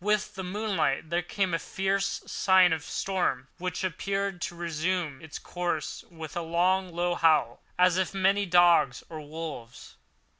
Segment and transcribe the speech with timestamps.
[0.03, 5.21] With the moonlight there came a fierce sigh of the storm, which appeared to resume
[5.21, 9.97] its course with a long, low howl, as of many dogs or wolves.